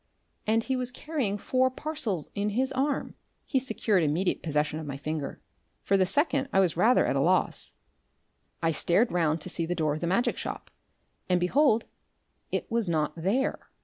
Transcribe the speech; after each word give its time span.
And 0.47 0.63
he 0.63 0.75
was 0.75 0.89
carrying 0.89 1.37
four 1.37 1.69
parcels 1.69 2.31
in 2.33 2.49
his 2.57 2.71
arm! 2.71 3.13
He 3.45 3.59
secured 3.59 4.01
immediate 4.01 4.41
possession 4.41 4.79
of 4.79 4.87
my 4.87 4.97
finger. 4.97 5.39
For 5.83 5.95
the 5.95 6.07
second 6.07 6.49
I 6.51 6.59
was 6.59 6.75
rather 6.75 7.05
at 7.05 7.15
a 7.15 7.19
loss. 7.21 7.73
I 8.63 8.71
stared 8.71 9.11
round 9.11 9.41
to 9.41 9.49
see 9.49 9.67
the 9.67 9.75
door 9.75 9.93
of 9.93 9.99
the 9.99 10.07
magic 10.07 10.37
shop, 10.37 10.71
and, 11.29 11.39
behold, 11.39 11.85
it 12.51 12.65
was 12.71 12.89
not 12.89 13.13
there! 13.15 13.69